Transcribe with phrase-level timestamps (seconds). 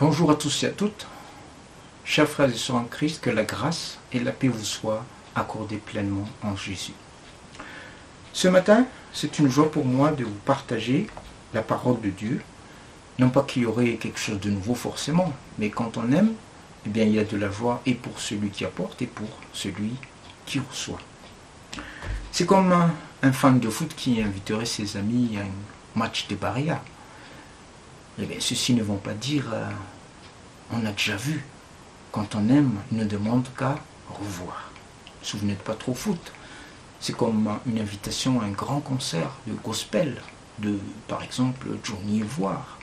[0.00, 1.06] Bonjour à tous et à toutes.
[2.04, 5.04] Chers frères et sœurs en Christ, que la grâce et la paix vous soient
[5.36, 6.94] accordées pleinement en Jésus.
[8.32, 11.06] Ce matin, c'est une joie pour moi de vous partager
[11.52, 12.42] la parole de Dieu.
[13.20, 16.32] Non pas qu'il y aurait quelque chose de nouveau forcément, mais quand on aime,
[16.86, 19.28] eh bien il y a de la joie et pour celui qui apporte et pour
[19.52, 19.92] celui
[20.44, 20.98] qui reçoit.
[22.32, 22.92] C'est comme un,
[23.22, 26.80] un fan de foot qui inviterait ses amis à un match de barrière.
[28.18, 29.68] Eh bien, ceux-ci ne vont pas dire euh,
[30.72, 31.44] on a déjà vu.
[32.12, 33.76] Quand on aime, il ne demande qu'à
[34.08, 34.70] revoir.
[35.22, 36.32] Si vous n'êtes pas trop foot,
[37.00, 40.22] c'est comme une invitation à un grand concert de gospel,
[40.60, 42.78] de par exemple Johnny Voir.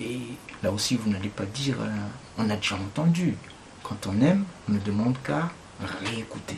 [0.00, 0.20] Et
[0.62, 1.90] là aussi, vous n'allez pas dire euh,
[2.38, 3.36] on a déjà entendu.
[3.82, 5.50] Quand on aime, on ne demande qu'à
[6.02, 6.56] réécouter.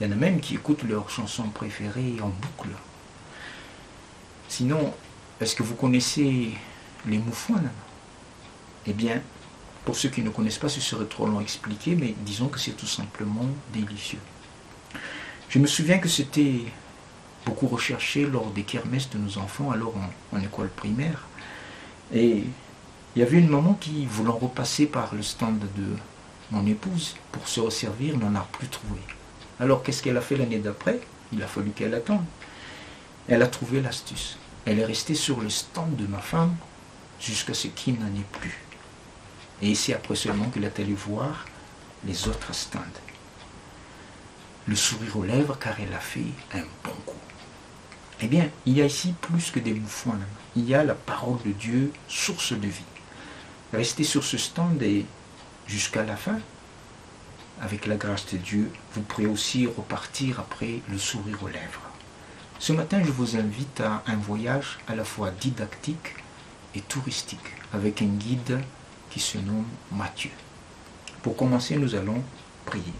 [0.00, 2.70] Il y en a même qui écoutent leurs chansons préférées en boucle.
[4.48, 4.94] Sinon,
[5.40, 6.54] est-ce que vous connaissez
[7.06, 7.70] les moufouanes
[8.86, 9.20] Eh bien,
[9.84, 11.44] pour ceux qui ne connaissent pas, ce serait trop long à
[11.86, 14.18] mais disons que c'est tout simplement délicieux.
[15.48, 16.64] Je me souviens que c'était
[17.44, 21.26] beaucoup recherché lors des kermesses de nos enfants, alors en, en école primaire.
[22.12, 22.42] Et
[23.14, 25.96] il y avait une maman qui, voulant repasser par le stand de
[26.50, 29.00] mon épouse pour se resservir, n'en a plus trouvé.
[29.60, 31.00] Alors qu'est-ce qu'elle a fait l'année d'après?
[31.32, 32.24] Il a fallu qu'elle attende.
[33.28, 34.36] Elle a trouvé l'astuce.
[34.64, 36.54] Elle est restée sur le stand de ma femme
[37.20, 38.58] jusqu'à ce qu'il n'en ait plus.
[39.62, 41.46] Et c'est après seulement qu'elle est allée voir
[42.04, 42.80] les autres stands.
[44.66, 47.16] Le sourire aux lèvres car elle a fait un bon coup.
[48.20, 50.18] Eh bien, il y a ici plus que des bouffons.
[50.56, 52.84] Il y a la parole de Dieu, source de vie.
[53.72, 55.04] Restez sur ce stand et
[55.66, 56.38] jusqu'à la fin,
[57.60, 61.82] avec la grâce de Dieu, vous pourrez aussi repartir après le sourire aux lèvres.
[62.58, 66.14] Ce matin, je vous invite à un voyage à la fois didactique
[66.74, 67.38] et touristique
[67.72, 68.60] avec un guide
[69.10, 70.30] qui se nomme Mathieu.
[71.22, 72.22] Pour commencer, nous allons
[72.64, 72.92] prier.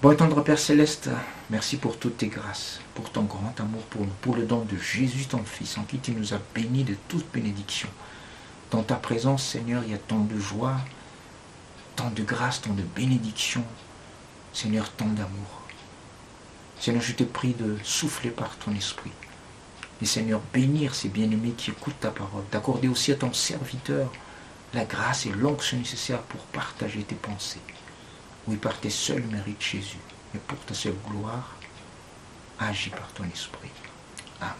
[0.00, 1.10] Bon tendre Père Céleste,
[1.50, 4.76] merci pour toutes tes grâces, pour ton grand amour pour nous, pour le don de
[4.76, 7.88] Jésus ton Fils, en qui tu nous as bénis de toute bénédiction.
[8.70, 10.76] Dans ta présence, Seigneur, il y a tant de joie,
[11.96, 13.64] tant de grâce, tant de bénédiction.
[14.52, 15.62] Seigneur, tant d'amour.
[16.78, 19.10] Seigneur, je te prie de souffler par ton esprit.
[20.00, 24.12] Et Seigneur, bénir ces bien-aimés qui écoutent ta parole, d'accorder aussi à ton serviteur
[24.74, 27.60] la grâce et l'onction nécessaire pour partager tes pensées.
[28.46, 29.98] Oui, par tes seuls mérites, Jésus,
[30.34, 31.56] et pour ta seule gloire,
[32.58, 33.70] agis par ton esprit.
[34.40, 34.54] Amen.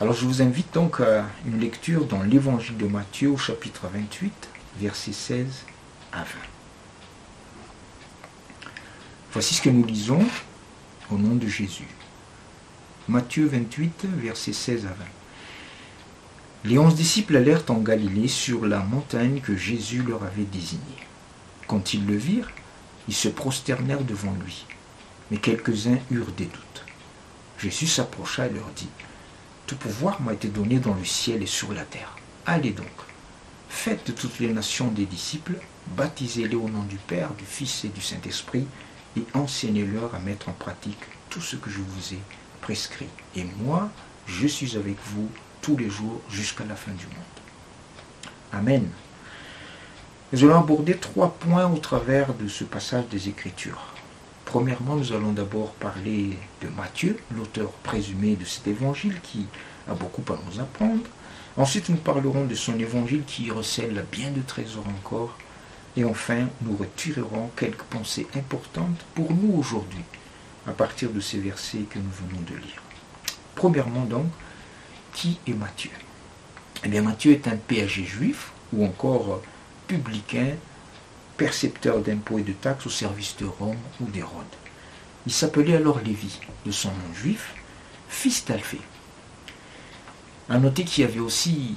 [0.00, 4.48] Alors je vous invite donc à une lecture dans l'évangile de Matthieu au chapitre 28,
[4.78, 5.46] versets 16
[6.12, 6.24] à 20.
[9.32, 10.24] Voici ce que nous lisons
[11.10, 11.88] au nom de Jésus.
[13.06, 14.94] Matthieu 28, versets 16 à 20.
[16.64, 20.80] Les onze disciples allèrent en Galilée sur la montagne que Jésus leur avait désignée.
[21.66, 22.50] Quand ils le virent,
[23.06, 24.64] ils se prosternèrent devant lui.
[25.30, 26.84] Mais quelques-uns eurent des doutes.
[27.58, 28.88] Jésus s'approcha et leur dit,
[29.66, 32.16] Tout pouvoir m'a été donné dans le ciel et sur la terre.
[32.46, 32.86] Allez donc,
[33.68, 37.88] faites de toutes les nations des disciples, baptisez-les au nom du Père, du Fils et
[37.88, 38.66] du Saint-Esprit,
[39.18, 42.20] et enseignez-leur à mettre en pratique tout ce que je vous ai
[42.64, 43.08] prescrit.
[43.36, 43.90] Et moi,
[44.26, 45.28] je suis avec vous
[45.60, 47.36] tous les jours jusqu'à la fin du monde.
[48.52, 48.88] Amen.
[50.32, 53.92] Nous allons aborder trois points au travers de ce passage des Écritures.
[54.46, 59.46] Premièrement, nous allons d'abord parler de Matthieu, l'auteur présumé de cet évangile qui
[59.86, 61.04] a beaucoup à nous apprendre.
[61.58, 65.36] Ensuite, nous parlerons de son évangile qui recèle bien de trésors encore.
[65.98, 70.04] Et enfin, nous retirerons quelques pensées importantes pour nous aujourd'hui,
[70.66, 72.82] à partir de ces versets que nous venons de lire.
[73.54, 74.26] Premièrement donc,
[75.12, 75.90] qui est Matthieu?
[76.84, 79.42] Eh bien, Matthieu est un péager juif, ou encore
[79.86, 80.54] publicain,
[81.36, 84.44] percepteur d'impôts et de taxes au service de Rome ou d'Hérode.
[85.26, 87.54] Il s'appelait alors Lévi, de son nom juif,
[88.08, 88.80] fils d'Alphée.
[90.48, 91.74] À noter qu'il y avait aussi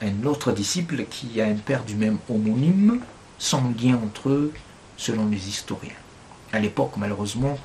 [0.00, 3.00] un autre disciple qui a un père du même homonyme,
[3.38, 4.52] sans lien entre eux,
[4.96, 5.92] selon les historiens.
[6.52, 7.58] À l'époque, malheureusement,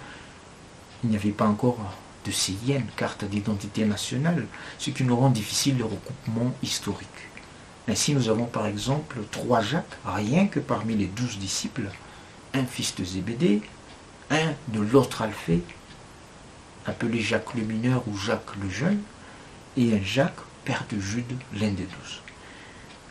[1.03, 1.77] il n'y avait pas encore
[2.25, 4.47] de CIN, carte d'identité nationale,
[4.77, 7.07] ce qui nous rend difficile le recoupement historique.
[7.87, 11.89] Ainsi, nous avons par exemple trois Jacques, rien que parmi les douze disciples,
[12.53, 13.61] un fils de Zébédée,
[14.29, 15.63] un de l'autre Alphée,
[16.85, 19.01] appelé Jacques le mineur ou Jacques le jeune,
[19.75, 22.21] et un Jacques, père de Jude, l'un des douze.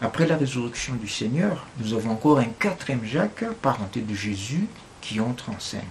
[0.00, 4.66] Après la résurrection du Seigneur, nous avons encore un quatrième Jacques, parenté de Jésus,
[5.02, 5.82] qui entre en scène.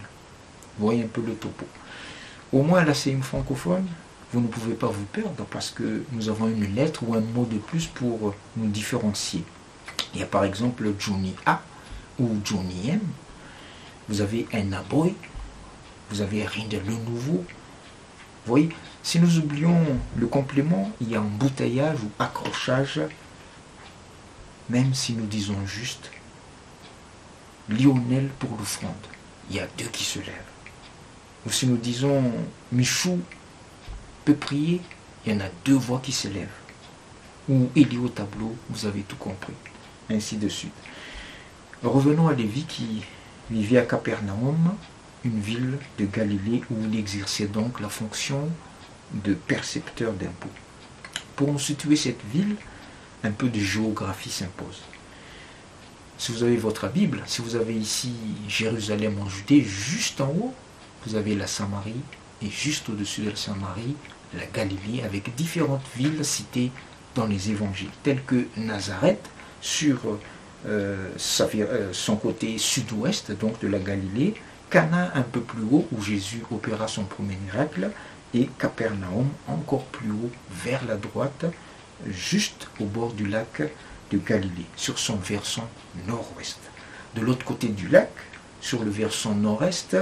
[0.78, 1.66] Vous voyez un peu le topo.
[2.54, 3.88] Au moins, la CIM francophone,
[4.34, 7.46] vous ne pouvez pas vous perdre parce que nous avons une lettre ou un mot
[7.46, 9.44] de plus pour nous différencier.
[10.14, 11.62] Il y a par exemple Johnny A
[12.20, 13.02] ou Johnny M.
[14.10, 15.16] Vous avez un aboy,
[16.10, 17.44] vous avez rien de le nouveau.
[18.46, 18.70] Vous voyez,
[19.04, 19.80] si nous oublions
[20.18, 23.02] le complément, il y a embouteillage ou accrochage,
[24.70, 26.12] même si nous disons juste
[27.70, 28.92] Lionel pour l'offrande.
[29.50, 30.51] Il y a deux qui se lèvent.
[31.46, 32.32] Ou si nous disons
[32.72, 33.20] Michou
[34.26, 34.82] peut prier,
[35.26, 36.48] il y en a deux voix qui se lèvent.
[37.50, 39.54] Ou Élie au tableau, vous avez tout compris.
[40.10, 40.74] Ainsi de suite.
[41.84, 43.02] Revenons à Lévi qui
[43.50, 44.76] vivait à Capernaum,
[45.26, 48.50] une ville de Galilée où il exerçait donc la fonction
[49.14, 50.50] de percepteur d'impôts.
[51.36, 52.56] Pour situer cette ville,
[53.24, 54.82] un peu de géographie s'impose.
[56.18, 58.14] Si vous avez votre Bible, si vous avez ici
[58.48, 60.54] Jérusalem en Judée, juste en haut,
[61.06, 62.02] vous avez la Samarie,
[62.44, 63.96] et juste au-dessus de la Samarie,
[64.34, 66.72] la Galilée, avec différentes villes citées
[67.16, 69.30] dans les évangiles, telles que Nazareth,
[69.62, 70.00] sur
[70.68, 74.34] euh, euh, son côté sud-ouest, donc de la Galilée,
[74.70, 77.92] Cana un peu plus haut, où Jésus opéra son premier miracle,
[78.34, 80.32] et Capernaum encore plus haut,
[80.64, 81.46] vers la droite,
[82.08, 83.62] juste au bord du lac
[84.12, 85.68] de Galilée, sur son versant
[86.08, 86.60] nord-ouest.
[87.16, 88.12] De l'autre côté du lac,
[88.62, 89.98] sur le versant nord-est,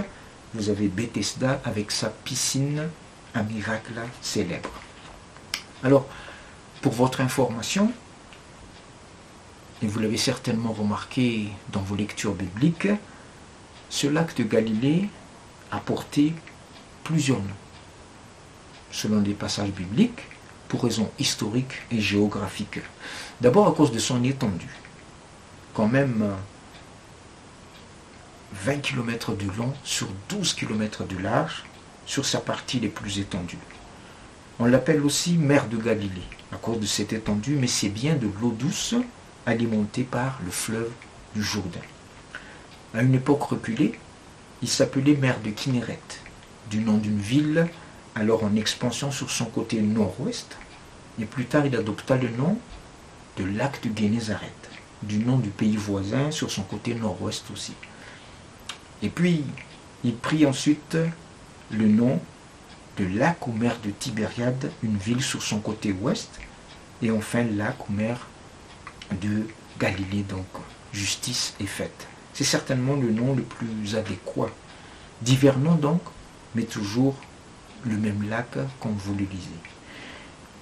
[0.54, 2.90] vous avez Bethesda avec sa piscine,
[3.36, 4.72] un miracle célèbre.
[5.84, 6.08] Alors,
[6.82, 7.92] pour votre information,
[9.82, 12.90] et vous l'avez certainement remarqué dans vos lectures bibliques,
[13.90, 15.10] ce lac de Galilée
[15.72, 16.34] a porté
[17.04, 17.46] plusieurs noms.
[18.92, 20.24] Selon les passages bibliques,
[20.70, 22.80] pour raisons historiques et géographiques.
[23.42, 24.76] D'abord à cause de son étendue.
[25.74, 26.24] Quand même
[28.54, 31.64] 20 euh, km de long sur 12 km de large
[32.06, 33.58] sur sa partie les plus étendues.
[34.60, 38.28] On l'appelle aussi mer de Galilée à cause de cette étendue, mais c'est bien de
[38.42, 38.96] l'eau douce
[39.46, 40.92] alimentée par le fleuve
[41.36, 41.80] du Jourdain.
[42.94, 44.00] À une époque reculée,
[44.62, 46.00] il s'appelait mer de Kinneret,
[46.70, 47.68] du nom d'une ville
[48.16, 50.58] alors en expansion sur son côté nord-ouest,
[51.22, 52.58] et plus tard il adopta le nom
[53.38, 54.70] de lac de Génézareth,
[55.04, 57.74] du nom du pays voisin sur son côté nord-ouest aussi.
[59.04, 59.44] Et puis
[60.04, 60.98] il prit ensuite
[61.72, 62.20] le nom
[62.98, 66.40] de lac ou mer de Tibériade, une ville sur son côté ouest,
[67.02, 68.28] et enfin lac ou mer
[69.22, 69.48] de
[69.80, 70.46] Galilée, donc
[70.92, 72.08] justice est faite.
[72.34, 74.50] C'est certainement le nom le plus adéquat.
[75.22, 76.02] Divers noms donc,
[76.56, 77.16] mais toujours
[77.86, 79.60] le même lac comme vous le lisez.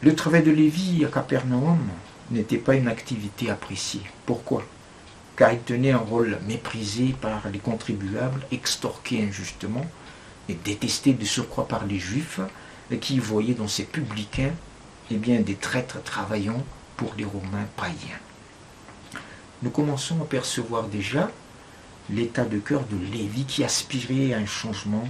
[0.02, 1.80] Le travail de Lévi à Capernaum
[2.30, 4.04] n'était pas une activité appréciée.
[4.26, 4.64] Pourquoi?
[5.38, 9.86] Car il tenait un rôle méprisé par les contribuables, extorqué injustement
[10.50, 12.42] et détesté de surcroît par les Juifs,
[12.92, 14.54] et qui voyaient dans ces publicains
[15.12, 16.64] eh bien, des traîtres travaillant
[16.96, 18.20] pour les Romains païens.
[19.62, 21.32] Nous commençons à percevoir déjà
[22.10, 25.08] l'état de cœur de Lévi qui aspirait à un changement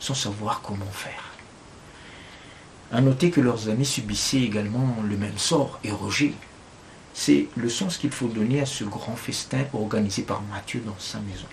[0.00, 1.32] sans savoir comment faire.
[2.92, 6.34] À noter que leurs amis subissaient également le même sort et rejet.
[7.14, 11.20] C'est le sens qu'il faut donner à ce grand festin organisé par Matthieu dans sa
[11.20, 11.46] maison.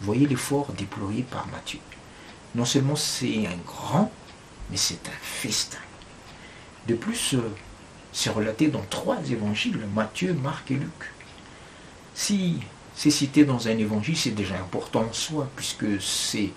[0.00, 1.80] Voyez l'effort déployé par Matthieu.
[2.54, 4.10] Non seulement c'est un grand,
[4.70, 5.78] mais c'est un festin.
[6.88, 7.42] De plus, euh,
[8.12, 11.12] c'est relaté dans trois évangiles, Matthieu, Marc et Luc.
[12.14, 12.60] Si
[12.96, 16.50] c'est cité dans un évangile, c'est déjà important en soi, puisque c'est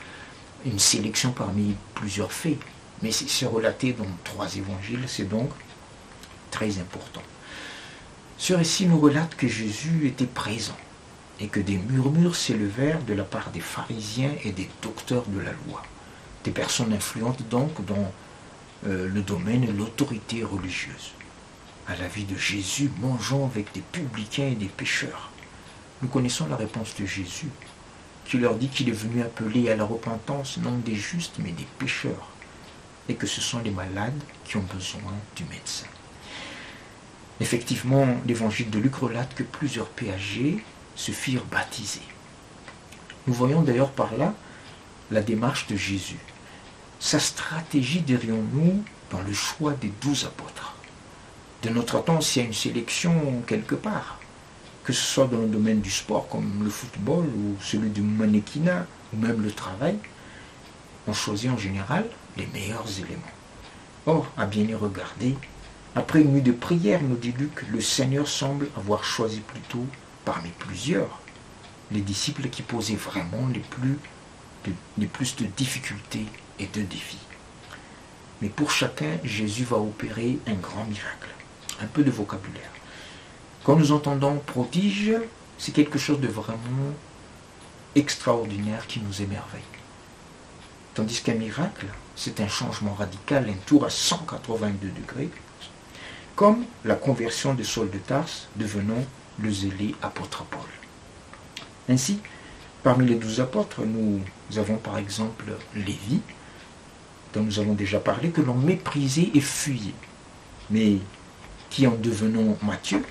[0.65, 2.57] une sélection parmi plusieurs faits.
[3.01, 5.49] Mais c'est relaté dans trois évangiles, c'est donc
[6.51, 7.21] très important.
[8.37, 10.77] Ce récit nous relate que Jésus était présent
[11.39, 15.51] et que des murmures s'élevèrent de la part des pharisiens et des docteurs de la
[15.67, 15.83] loi,
[16.43, 18.11] des personnes influentes donc dans
[18.87, 21.11] euh, le domaine de l'autorité religieuse.
[21.87, 25.29] À la vie de Jésus, mangeant avec des publicains et des pécheurs.
[26.01, 27.49] Nous connaissons la réponse de Jésus,
[28.25, 31.67] qui leur dit qu'il est venu appeler à la repentance non des justes, mais des
[31.79, 32.29] pécheurs
[33.07, 35.87] et que ce sont les malades qui ont besoin du médecin.
[37.41, 40.63] Effectivement, l'évangile de Luc relate que plusieurs péagers
[40.95, 42.01] se firent baptiser.
[43.27, 44.33] Nous voyons d'ailleurs par là
[45.11, 46.19] la démarche de Jésus.
[46.99, 50.75] Sa stratégie, dirions-nous, dans le choix des douze apôtres.
[51.63, 54.19] De notre temps, s'il y a une sélection quelque part,
[54.83, 58.85] que ce soit dans le domaine du sport comme le football ou celui du mannequinat
[59.13, 59.97] ou même le travail,
[61.07, 62.05] on choisit en général
[62.37, 63.21] les meilleurs éléments.
[64.05, 65.35] Or, à bien y regarder,
[65.95, 69.85] après une nuit de prière, nous dit Luc, le Seigneur semble avoir choisi plutôt
[70.25, 71.21] parmi plusieurs
[71.91, 73.97] les disciples qui posaient vraiment les plus,
[74.97, 76.25] les plus de difficultés
[76.59, 77.19] et de défis.
[78.41, 81.29] Mais pour chacun, Jésus va opérer un grand miracle.
[81.81, 82.71] Un peu de vocabulaire.
[83.63, 85.13] Quand nous entendons prodige,
[85.57, 86.93] c'est quelque chose de vraiment
[87.95, 89.61] extraordinaire qui nous émerveille.
[90.93, 95.29] Tandis qu'un miracle, c'est un changement radical, un tour à 182 degrés,
[96.35, 99.03] comme la conversion de Saul de Tarse devenant
[99.39, 100.61] le zélé apôtre Paul.
[101.89, 102.19] Ainsi,
[102.83, 104.21] parmi les douze apôtres, nous
[104.57, 106.19] avons par exemple Lévi,
[107.33, 109.93] dont nous avons déjà parlé, que l'on méprisait et fuyait,
[110.69, 110.97] mais
[111.69, 113.03] qui en devenant Matthieu,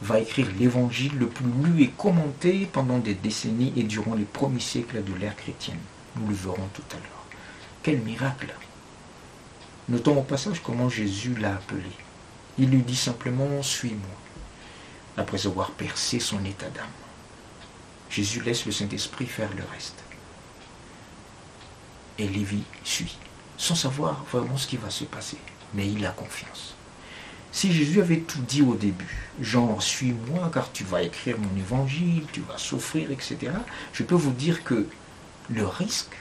[0.00, 4.60] va écrire l'évangile le plus lu et commenté pendant des décennies et durant les premiers
[4.60, 5.78] siècles de l'ère chrétienne.
[6.16, 7.26] Nous le verrons tout à l'heure.
[7.82, 8.54] Quel miracle
[9.88, 11.90] Notons au passage comment Jésus l'a appelé.
[12.58, 14.16] Il lui dit simplement Suis-moi,
[15.16, 16.86] après avoir percé son état d'âme.
[18.10, 20.02] Jésus laisse le Saint-Esprit faire le reste.
[22.18, 23.16] Et Lévi suit,
[23.56, 25.38] sans savoir vraiment ce qui va se passer.
[25.74, 26.74] Mais il a confiance.
[27.52, 32.24] Si Jésus avait tout dit au début, genre suis-moi car tu vas écrire mon évangile,
[32.32, 33.52] tu vas souffrir, etc.,
[33.92, 34.86] je peux vous dire que
[35.48, 36.16] le risque,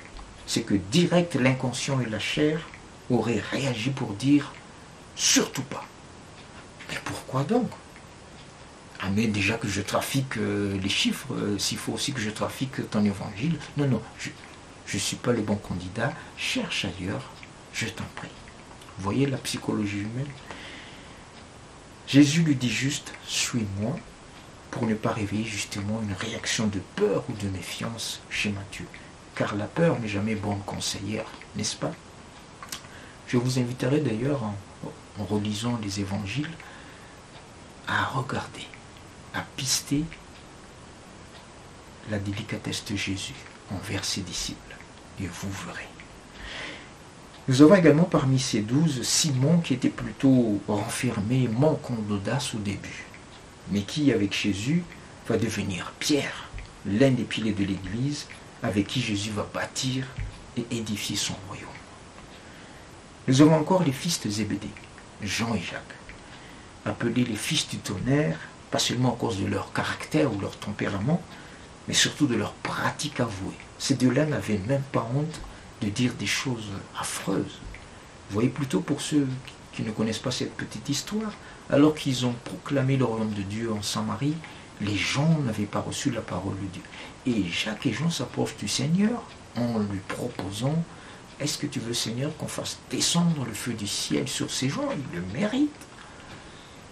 [0.46, 2.62] c'est que direct l'inconscient et la chair
[3.10, 4.54] auraient réagi pour dire
[5.16, 5.86] surtout pas.
[6.90, 7.70] Mais pourquoi donc?
[9.00, 12.32] Ah mais déjà que je trafique euh, les chiffres, euh, s'il faut aussi que je
[12.32, 13.60] trafique ton évangile.
[13.78, 17.30] Non, non, je ne suis pas le bon candidat, cherche ailleurs,
[17.74, 18.30] je t'en prie.
[18.98, 20.32] Vous voyez la psychologie humaine?
[22.08, 23.96] Jésus lui dit juste, suis-moi,
[24.72, 28.86] pour ne pas réveiller justement une réaction de peur ou de méfiance chez Matthieu.
[29.36, 31.26] Car la peur n'est jamais bonne conseillère,
[31.56, 31.92] n'est-ce pas?
[33.28, 34.56] Je vous inviterai d'ailleurs, en,
[35.20, 36.50] en relisant les évangiles,
[37.88, 38.68] à regarder,
[39.34, 40.04] à pister
[42.10, 43.36] la délicatesse de Jésus
[43.72, 44.76] envers ses disciples.
[45.20, 45.88] Et vous verrez.
[47.48, 53.06] Nous avons également parmi ces douze Simon qui était plutôt renfermé, manquant d'audace au début,
[53.72, 54.84] mais qui, avec Jésus,
[55.28, 56.50] va devenir Pierre,
[56.86, 58.28] l'un des piliers de l'Église,
[58.64, 60.06] avec qui Jésus va bâtir
[60.58, 61.68] et édifier son royaume.
[63.28, 64.68] Nous avons encore les fils de Zébédée,
[65.22, 65.97] Jean et Jacques,
[66.86, 68.38] appelés les fils du tonnerre,
[68.72, 71.22] pas seulement à cause de leur caractère ou leur tempérament,
[71.88, 73.56] mais surtout de leur pratique avouée.
[73.80, 75.42] Ces deux-là n'avaient même pas honte
[75.82, 76.70] de dire des choses
[77.00, 77.60] affreuses.
[78.30, 79.28] Vous voyez plutôt pour ceux
[79.74, 81.32] qui ne connaissent pas cette petite histoire,
[81.70, 84.36] alors qu'ils ont proclamé le royaume de Dieu en Samarie,
[84.82, 86.82] les gens n'avaient pas reçu la parole de Dieu.
[87.26, 89.24] Et Jacques et Jean s'approchent du Seigneur
[89.56, 90.84] en lui proposant
[91.40, 94.90] Est-ce que tu veux, Seigneur, qu'on fasse descendre le feu du ciel sur ces gens?
[94.92, 95.87] Ils le méritent.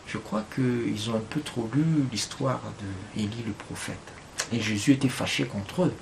[0.07, 3.97] Je crois qu'ils ont un peu trop lu l'histoire de Élie le prophète.
[4.51, 5.93] Et Jésus était fâché contre eux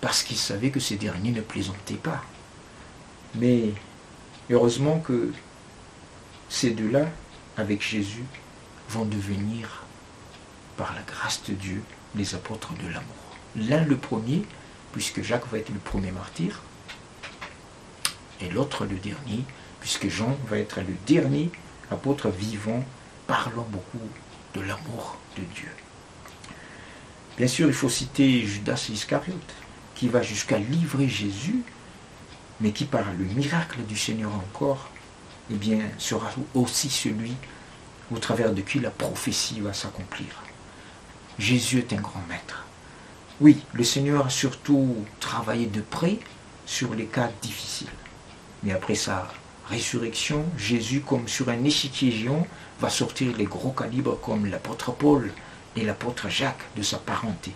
[0.00, 2.22] parce qu'il savait que ces derniers ne plaisantaient pas.
[3.36, 3.72] Mais
[4.50, 5.32] heureusement que
[6.48, 7.06] ces deux-là,
[7.56, 8.24] avec Jésus,
[8.88, 9.84] vont devenir,
[10.76, 11.82] par la grâce de Dieu,
[12.14, 13.14] les apôtres de l'amour.
[13.56, 14.42] L'un le premier,
[14.92, 16.60] puisque Jacques va être le premier martyr,
[18.40, 19.44] et l'autre le dernier,
[19.80, 21.50] puisque Jean va être le dernier
[21.92, 22.84] apôtre vivant,
[23.26, 24.08] parlant beaucoup
[24.54, 25.70] de l'amour de Dieu.
[27.36, 29.54] Bien sûr, il faut citer Judas Iscariote,
[29.94, 31.62] qui va jusqu'à livrer Jésus,
[32.60, 34.90] mais qui par le miracle du Seigneur encore,
[35.50, 37.34] eh bien, sera aussi celui
[38.10, 40.42] au travers de qui la prophétie va s'accomplir.
[41.38, 42.66] Jésus est un grand maître.
[43.40, 46.18] Oui, le Seigneur a surtout travaillé de près
[46.66, 47.88] sur les cas difficiles.
[48.62, 49.32] Mais après sa
[49.68, 52.28] résurrection, Jésus, comme sur un échiquier
[52.80, 55.30] va sortir les gros calibres comme l'apôtre Paul
[55.76, 57.52] et l'apôtre Jacques de sa parenté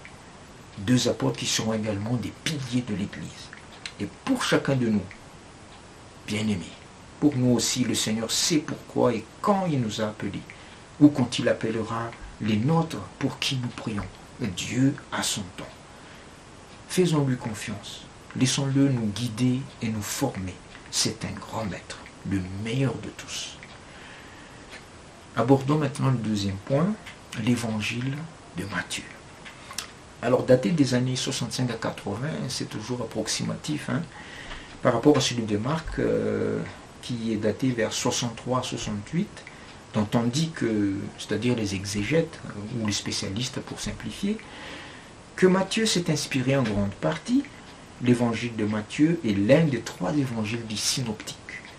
[0.78, 3.48] deux apôtres qui seront également des piliers de l'Église.
[4.00, 5.02] Et pour chacun de nous,
[6.26, 6.64] bien-aimés,
[7.20, 10.42] pour nous aussi, le Seigneur sait pourquoi et quand il nous a appelés,
[11.00, 12.10] ou quand il appellera
[12.40, 14.04] les nôtres pour qui nous prions.
[14.40, 15.64] Dieu a son temps.
[16.88, 18.02] Faisons-lui confiance.
[18.38, 20.54] Laissons-le nous guider et nous former.
[20.98, 23.58] C'est un grand maître, le meilleur de tous.
[25.36, 26.86] Abordons maintenant le deuxième point,
[27.44, 28.16] l'évangile
[28.56, 29.04] de Matthieu.
[30.22, 34.00] Alors daté des années 65 à 80, c'est toujours approximatif, hein,
[34.80, 36.62] par rapport à celui de Marc, euh,
[37.02, 39.28] qui est daté vers 63 à 68,
[39.92, 44.38] dont on dit que, c'est-à-dire les exégètes, euh, ou les spécialistes pour simplifier,
[45.36, 47.44] que Matthieu s'est inspiré en grande partie.
[48.02, 51.36] L'évangile de Matthieu est l'un des trois évangiles du synoptique,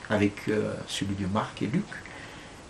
[0.09, 1.85] avec euh, celui de Marc et Luc,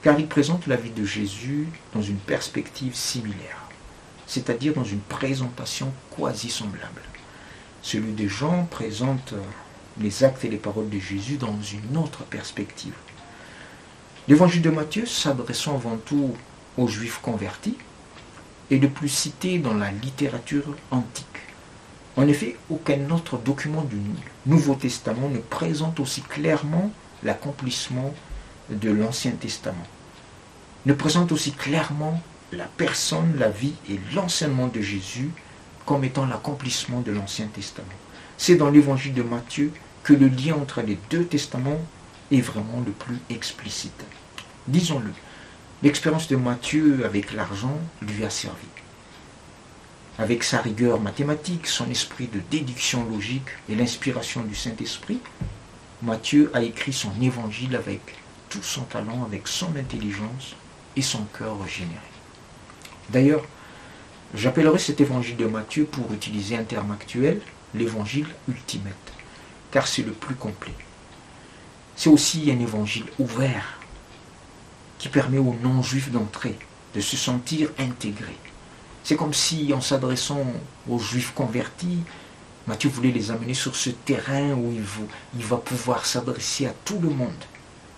[0.02, 3.68] car il présente la vie de Jésus dans une perspective similaire
[4.28, 7.02] c'est-à-dire dans une présentation quasi semblable.
[7.82, 9.34] Celui de Jean présente
[10.00, 12.94] les actes et les paroles de Jésus dans une autre perspective.
[14.28, 16.36] L'évangile de Matthieu, s'adressant avant tout
[16.78, 17.78] aux juifs convertis,
[18.70, 21.26] est le plus cité dans la littérature antique.
[22.18, 23.98] En effet, aucun autre document du
[24.48, 26.92] Nouveau Testament ne présente aussi clairement
[27.24, 28.12] l'accomplissement
[28.72, 29.86] de l'Ancien Testament,
[30.88, 32.20] ne présente aussi clairement
[32.52, 35.30] la personne, la vie et l'enseignement de Jésus
[35.86, 37.88] comme étant l'accomplissement de l'Ancien Testament.
[38.38, 39.72] C'est dans l'évangile de Matthieu
[40.04, 41.82] que le lien entre les deux testaments
[42.32, 44.04] est vraiment le plus explicite.
[44.68, 45.12] Disons-le,
[45.84, 48.68] l'expérience de Matthieu avec l'argent lui a servi.
[50.20, 55.20] Avec sa rigueur mathématique, son esprit de déduction logique et l'inspiration du Saint-Esprit,
[56.02, 58.02] Matthieu a écrit son évangile avec
[58.50, 60.56] tout son talent, avec son intelligence
[60.96, 62.00] et son cœur régénéré.
[63.10, 63.44] D'ailleurs,
[64.34, 67.40] j'appellerai cet évangile de Matthieu, pour utiliser un terme actuel,
[67.76, 69.14] l'évangile ultimate,
[69.70, 70.74] car c'est le plus complet.
[71.96, 73.80] C'est aussi un évangile ouvert
[74.98, 76.58] qui permet aux non-juifs d'entrer,
[76.96, 78.36] de se sentir intégrés.
[79.08, 80.46] C'est comme si, en s'adressant
[80.90, 82.00] aux juifs convertis,
[82.68, 84.84] Matthieu voulait les amener sur ce terrain où il,
[85.38, 87.46] il va pouvoir s'adresser à tout le monde,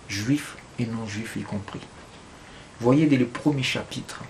[0.08, 1.80] juifs et non-juifs y compris.
[2.80, 4.20] Voyez dès le premier chapitre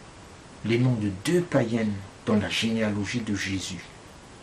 [0.64, 1.92] les noms de deux païennes
[2.24, 3.84] dans la généalogie de Jésus.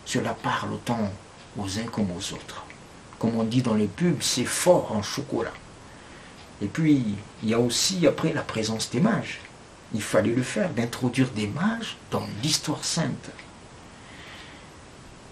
[0.05, 1.11] Cela parle autant
[1.57, 2.65] aux uns comme aux autres.
[3.17, 5.53] Comme on dit dans les pubs, c'est fort en chocolat.
[6.61, 9.39] Et puis, il y a aussi après la présence des mages.
[9.93, 13.31] Il fallait le faire, d'introduire des mages dans l'histoire sainte.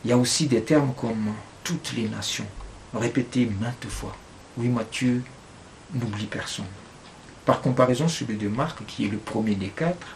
[0.03, 1.33] Il y a aussi des termes comme
[1.63, 2.47] toutes les nations,
[2.93, 4.15] répétés maintes fois.
[4.57, 5.23] Oui, Matthieu
[5.93, 6.65] n'oublie personne.
[7.45, 10.15] Par comparaison, celui de Marc, qui est le premier des quatre,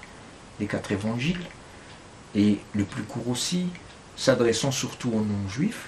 [0.60, 1.46] des quatre évangiles,
[2.36, 3.68] et le plus court aussi,
[4.16, 5.88] s'adressant surtout aux non-juifs,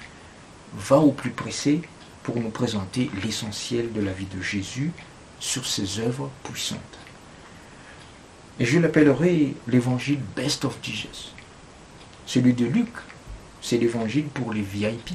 [0.73, 1.81] va au plus pressé
[2.23, 4.91] pour nous présenter l'essentiel de la vie de Jésus
[5.39, 7.00] sur ses œuvres puissantes.
[8.59, 11.33] Et je l'appellerai l'évangile Best of Jesus.
[12.25, 12.89] Celui de Luc,
[13.61, 15.11] c'est l'évangile pour les VIP,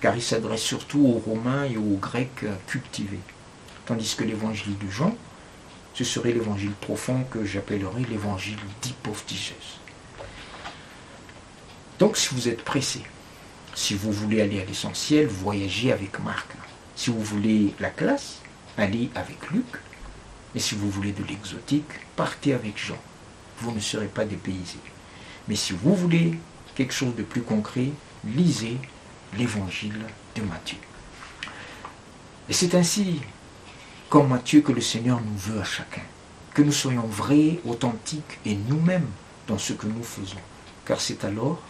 [0.00, 3.20] car il s'adresse surtout aux Romains et aux Grecs cultivés.
[3.86, 5.14] Tandis que l'évangile de Jean,
[5.94, 9.78] ce serait l'évangile profond que j'appellerai l'évangile Deep of Jesus.
[11.98, 13.02] Donc si vous êtes pressé,
[13.74, 16.48] si vous voulez aller à l'essentiel, voyagez avec Marc.
[16.96, 18.40] Si vous voulez la classe,
[18.76, 19.66] allez avec Luc.
[20.54, 22.98] Et si vous voulez de l'exotique, partez avec Jean.
[23.58, 24.78] Vous ne serez pas dépaysé.
[25.48, 26.38] Mais si vous voulez
[26.74, 27.88] quelque chose de plus concret,
[28.24, 28.76] lisez
[29.36, 30.04] l'évangile
[30.36, 30.78] de Matthieu.
[32.48, 33.20] Et c'est ainsi,
[34.08, 36.02] comme Matthieu, que le Seigneur nous veut à chacun.
[36.54, 39.08] Que nous soyons vrais, authentiques et nous-mêmes
[39.48, 40.40] dans ce que nous faisons.
[40.84, 41.62] Car c'est alors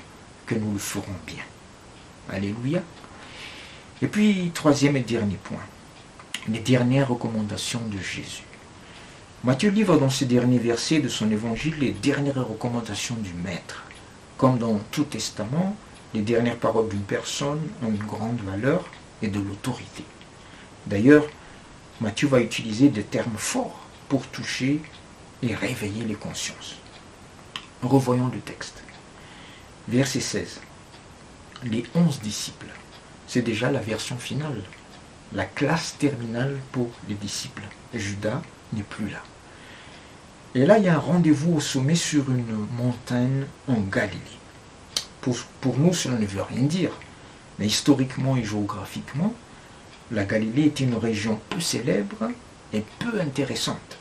[0.47, 1.45] que nous le ferons bien.
[2.31, 2.83] Alléluia.
[4.01, 5.63] Et puis, troisième et dernier point,
[6.49, 8.43] les dernières recommandations de Jésus.
[9.45, 13.83] Matthieu livre dans ces derniers versets de son évangile les dernières recommandations du Maître.
[14.39, 15.77] Comme dans tout testament,
[16.15, 18.85] les dernières paroles d'une personne ont une grande valeur
[19.21, 20.05] et de l'autorité.
[20.87, 21.27] D'ailleurs,
[22.01, 24.81] Matthieu va utiliser des termes forts pour toucher
[25.43, 26.77] et réveiller les consciences.
[27.83, 28.85] Revoyons le texte.
[29.89, 30.61] Verset 16.
[31.65, 32.73] Les onze disciples.
[33.27, 34.63] C'est déjà la version finale,
[35.33, 37.65] la classe terminale pour les disciples.
[37.93, 38.41] Judas
[38.73, 39.23] n'est plus là.
[40.55, 44.19] Et là, il y a un rendez-vous au sommet sur une montagne en Galilée.
[45.23, 46.91] Pour, nous, cela ne veut rien dire.
[47.59, 49.33] Mais historiquement et géographiquement,
[50.11, 52.31] la Galilée est une région peu célèbre
[52.75, 53.99] et peu intéressante.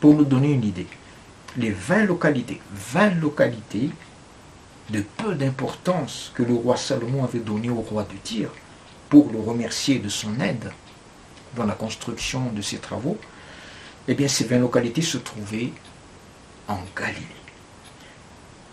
[0.00, 0.86] Pour nous donner une idée,
[1.56, 3.90] les 20 localités, 20 localités
[4.90, 8.50] de peu d'importance que le roi Salomon avait donné au roi de Tyr
[9.08, 10.72] pour le remercier de son aide
[11.56, 13.18] dans la construction de ses travaux,
[14.08, 15.70] eh bien ces 20 localités se trouvaient
[16.66, 17.26] en Galilée.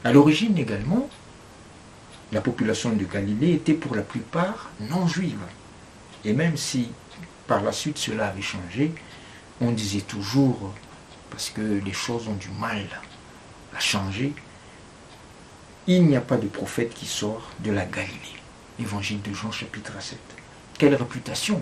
[0.04, 1.10] À l'origine également,
[2.32, 5.40] la population de Galilée était pour la plupart non juive.
[6.24, 6.90] Et même si
[7.48, 8.94] par la suite cela avait changé,
[9.62, 10.74] on disait toujours,
[11.30, 12.86] parce que les choses ont du mal
[13.76, 14.34] à changer,
[15.88, 18.40] il n'y a pas de prophète qui sort de la Galilée.
[18.80, 20.18] Évangile de Jean chapitre 7.
[20.78, 21.62] Quelle réputation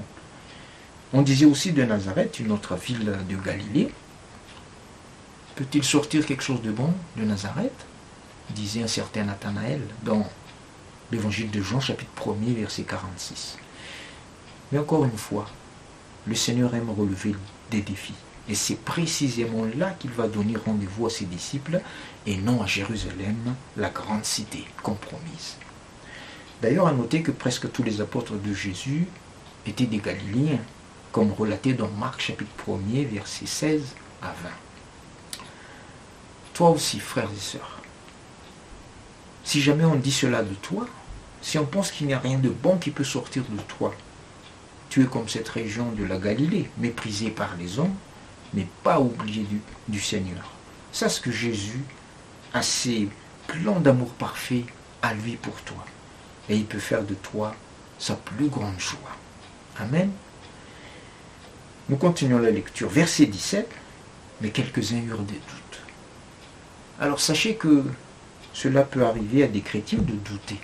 [1.15, 3.91] On disait aussi de Nazareth, une autre ville de Galilée.
[5.55, 7.85] Peut-il sortir quelque chose de bon de Nazareth?
[8.49, 10.27] Disait un certain Nathanaël dans
[11.11, 13.59] l'évangile de Jean chapitre 1er verset 46.
[14.71, 15.45] Mais encore une fois,
[16.25, 17.35] le Seigneur aime relever
[17.69, 18.15] des défis.
[18.49, 21.79] Et c'est précisément là qu'il va donner rendez-vous à ses disciples
[22.25, 25.57] et non à Jérusalem, la grande cité compromise.
[26.59, 29.05] D'ailleurs, à noter que presque tous les apôtres de Jésus
[29.67, 30.59] étaient des Galiléens,
[31.13, 33.81] comme relaté dans Marc chapitre 1er, versets 16
[34.23, 34.49] à 20.
[36.55, 37.79] Toi aussi, frères et sœurs,
[39.43, 40.87] si jamais on dit cela de toi,
[41.41, 43.93] si on pense qu'il n'y a rien de bon qui peut sortir de toi,
[44.89, 47.95] tu es comme cette région de la Galilée, méprisée par les hommes,
[48.55, 50.51] mais pas oubliée du, du Seigneur.
[50.91, 51.83] Sache que Jésus
[52.55, 53.07] a ses
[53.47, 54.65] plans d'amour parfait
[55.03, 55.85] à lui pour toi.
[56.49, 57.55] Et il peut faire de toi
[57.99, 58.97] sa plus grande joie.
[59.79, 60.11] Amen.
[61.89, 62.89] Nous continuons la lecture.
[62.89, 63.69] Verset 17.
[64.41, 65.81] Mais quelques-uns eurent des doutes.
[66.99, 67.83] Alors sachez que
[68.53, 70.59] cela peut arriver à des chrétiens de douter,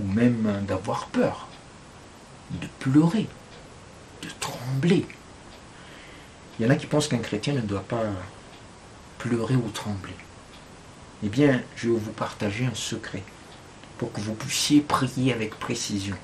[0.00, 1.48] ou même d'avoir peur,
[2.50, 3.26] de pleurer,
[4.22, 5.06] de trembler.
[6.58, 8.02] Il y en a qui pensent qu'un chrétien ne doit pas
[9.18, 10.14] pleurer ou trembler.
[11.22, 13.22] Eh bien, je vais vous partager un secret
[13.98, 16.16] pour que vous puissiez prier avec précision.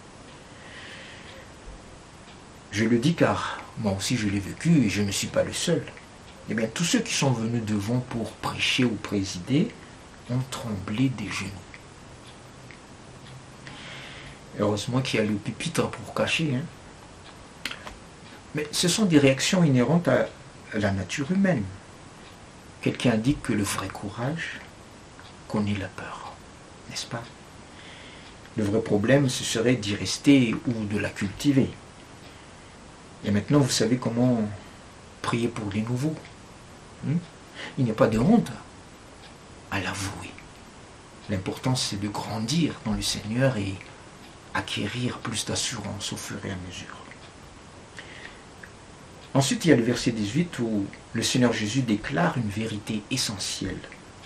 [2.73, 5.53] Je le dis car moi aussi je l'ai vécu et je ne suis pas le
[5.53, 5.83] seul.
[6.49, 9.69] Eh bien, tous ceux qui sont venus devant pour prêcher ou présider
[10.31, 11.51] ont tremblé des genoux.
[14.59, 16.57] Heureusement qu'il y a le pupitre pour cacher.
[16.57, 17.73] Hein.
[18.55, 20.27] Mais ce sont des réactions inhérentes à
[20.75, 21.63] la nature humaine.
[22.83, 24.59] Quelqu'un dit que le vrai courage
[25.47, 26.33] connaît la peur,
[26.89, 27.23] n'est-ce pas?
[28.57, 31.71] Le vrai problème, ce serait d'y rester ou de la cultiver.
[33.25, 34.43] Et maintenant, vous savez comment
[35.23, 36.15] prier pour les nouveaux.
[37.05, 37.17] Hmm?
[37.79, 38.51] Il n'y a pas de honte
[39.71, 40.31] à l'avouer.
[41.29, 43.75] L'important, c'est de grandir dans le Seigneur et
[44.55, 46.97] acquérir plus d'assurance au fur et à mesure.
[49.33, 53.79] Ensuite, il y a le verset 18 où le Seigneur Jésus déclare une vérité essentielle,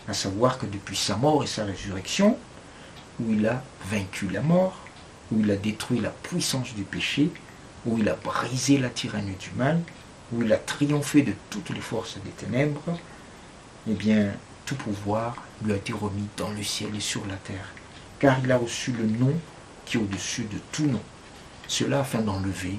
[0.08, 2.38] à savoir que depuis sa mort et sa résurrection,
[3.20, 4.78] où il a vaincu la mort,
[5.30, 7.30] où il a détruit la puissance du péché,
[7.86, 9.80] où il a brisé la tyrannie du mal,
[10.32, 12.98] où il a triomphé de toutes les forces des ténèbres,
[13.88, 14.32] eh bien,
[14.64, 17.72] tout pouvoir lui a été remis dans le ciel et sur la terre,
[18.18, 19.34] car il a reçu le nom
[19.84, 21.02] qui est au-dessus de tout nom.
[21.68, 22.78] Cela afin d'enlever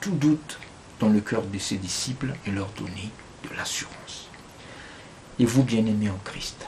[0.00, 0.58] tout doute
[0.98, 3.10] dans le cœur de ses disciples et leur donner
[3.44, 4.28] de l'assurance.
[5.38, 6.66] Et vous, bien-aimés en Christ,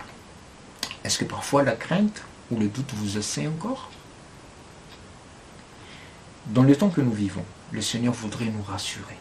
[1.04, 3.90] est-ce que parfois la crainte ou le doute vous essaie encore?
[6.46, 9.16] Dans le temps que nous vivons, le Seigneur voudrait nous rassurer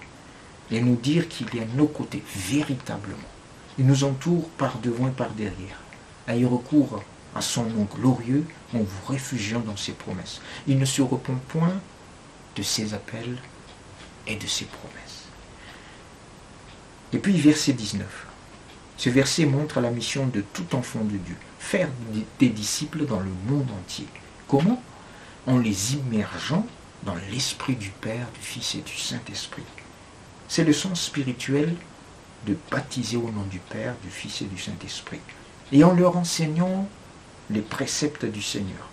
[0.69, 3.17] et nous dire qu'il est à nos côtés véritablement.
[3.77, 5.79] Il nous entoure par devant et par derrière.
[6.27, 7.03] Ayez recours
[7.35, 10.41] à son nom glorieux en vous réfugiant dans ses promesses.
[10.67, 11.79] Il ne se repent point
[12.55, 13.37] de ses appels
[14.27, 15.25] et de ses promesses.
[17.13, 18.27] Et puis verset 19.
[18.97, 21.89] Ce verset montre la mission de tout enfant de Dieu, faire
[22.39, 24.05] des disciples dans le monde entier.
[24.47, 24.81] Comment?
[25.47, 26.67] En les immergeant
[27.03, 29.63] dans l'esprit du Père, du Fils et du Saint-Esprit.
[30.47, 31.75] C'est le sens spirituel
[32.45, 35.19] de baptiser au nom du Père, du Fils et du Saint-Esprit.
[35.71, 36.87] Et en leur enseignant
[37.49, 38.89] les préceptes du Seigneur.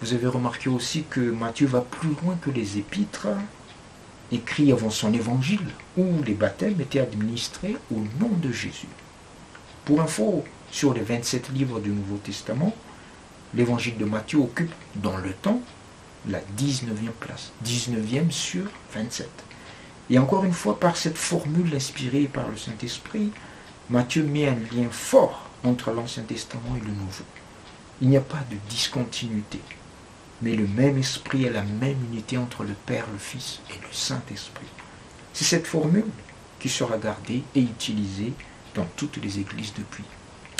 [0.00, 3.28] Vous avez remarqué aussi que Matthieu va plus loin que les épîtres
[4.32, 8.88] écrits avant son évangile, où les baptêmes étaient administrés au nom de Jésus.
[9.84, 12.74] Pour info, sur les 27 livres du Nouveau Testament,
[13.54, 15.60] l'évangile de Matthieu occupe dans le temps
[16.28, 17.52] la 19e place.
[17.64, 19.28] 19e sur 27.
[20.10, 23.30] Et encore une fois, par cette formule inspirée par le Saint-Esprit,
[23.90, 27.24] Matthieu met un lien fort entre l'Ancien Testament et le Nouveau.
[28.00, 29.60] Il n'y a pas de discontinuité,
[30.42, 33.92] mais le même esprit et la même unité entre le Père, le Fils et le
[33.92, 34.66] Saint-Esprit.
[35.32, 36.06] C'est cette formule
[36.58, 38.32] qui sera gardée et utilisée
[38.74, 40.04] dans toutes les églises depuis,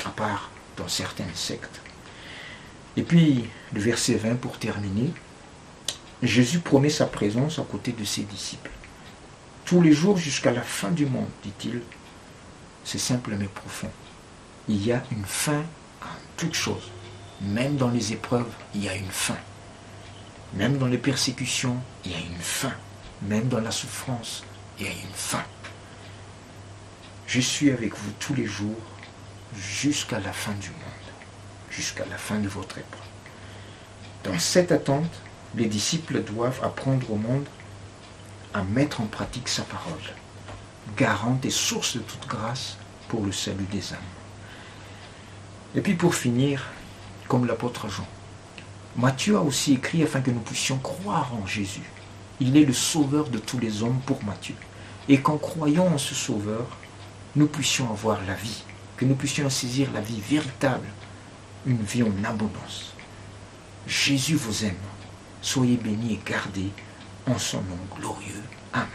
[0.05, 1.81] à part dans certaines sectes.
[2.97, 5.11] Et puis, le verset 20 pour terminer,
[6.25, 8.71] Jésus promet sa présence à côté de ses disciples.
[9.65, 11.81] Tous les jours jusqu'à la fin du monde, dit-il.
[12.83, 13.89] C'est simple mais profond.
[14.67, 15.63] Il y a une fin
[16.01, 16.91] à toute chose.
[17.41, 19.37] Même dans les épreuves, il y a une fin.
[20.53, 22.73] Même dans les persécutions, il y a une fin.
[23.23, 24.43] Même dans la souffrance,
[24.79, 25.43] il y a une fin.
[27.27, 28.81] Je suis avec vous tous les jours
[29.57, 30.79] jusqu'à la fin du monde,
[31.69, 33.01] jusqu'à la fin de votre épreuve.
[34.23, 35.11] Dans cette attente,
[35.57, 37.45] les disciples doivent apprendre au monde
[38.53, 39.93] à mettre en pratique sa parole,
[40.97, 43.99] garante et source de toute grâce pour le salut des âmes.
[45.75, 46.65] Et puis pour finir,
[47.27, 48.07] comme l'apôtre Jean,
[48.97, 51.83] Matthieu a aussi écrit afin que nous puissions croire en Jésus.
[52.39, 54.55] Il est le sauveur de tous les hommes pour Matthieu.
[55.09, 56.65] Et qu'en croyant en ce sauveur,
[57.35, 58.63] nous puissions avoir la vie,
[58.95, 60.87] que nous puissions saisir la vie véritable,
[61.65, 62.93] une vie en abondance.
[63.85, 64.73] Jésus vous aime.
[65.45, 66.71] Soyez bénis et gardés
[67.27, 68.41] en son nom glorieux.
[68.73, 68.87] Amen.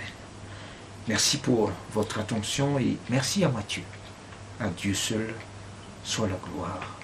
[1.07, 3.85] Merci pour votre attention et merci à Matthieu.
[4.59, 5.33] À Dieu seul
[6.03, 7.00] soit la gloire.